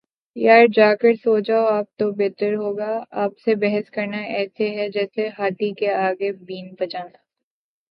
یار 0.35 0.65
جا 0.75 0.89
کر 0.95 1.13
سو 1.23 1.39
جاﺅ 1.39 1.65
آپ 1.69 1.85
تو 1.99 2.11
بہتر 2.13 2.53
ہو 2.55 2.69
گا، 2.77 2.91
آپ 3.23 3.31
سے 3.45 3.55
بحث 3.55 3.89
کرنا 3.91 4.21
ایسے 4.37 4.69
ہی 4.69 4.77
ہے 4.77 4.89
جسیے 4.89 5.27
ہاتھی 5.39 5.73
کے 5.73 5.93
آگے 5.99 6.31
بین 6.45 6.73
بجانا 6.79 7.17